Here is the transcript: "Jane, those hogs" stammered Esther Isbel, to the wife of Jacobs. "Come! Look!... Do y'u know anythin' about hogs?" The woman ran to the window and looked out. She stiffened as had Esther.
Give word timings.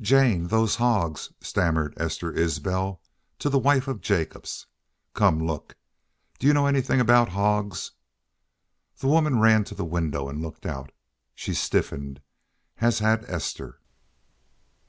"Jane, 0.00 0.48
those 0.48 0.74
hogs" 0.74 1.32
stammered 1.40 1.94
Esther 1.96 2.32
Isbel, 2.32 3.00
to 3.38 3.48
the 3.48 3.56
wife 3.60 3.86
of 3.86 4.00
Jacobs. 4.00 4.66
"Come! 5.14 5.46
Look!... 5.46 5.76
Do 6.40 6.48
y'u 6.48 6.52
know 6.54 6.66
anythin' 6.66 6.98
about 6.98 7.28
hogs?" 7.28 7.92
The 8.98 9.06
woman 9.06 9.38
ran 9.38 9.62
to 9.66 9.76
the 9.76 9.84
window 9.84 10.28
and 10.28 10.42
looked 10.42 10.66
out. 10.66 10.90
She 11.36 11.54
stiffened 11.54 12.20
as 12.80 12.98
had 12.98 13.24
Esther. 13.28 13.78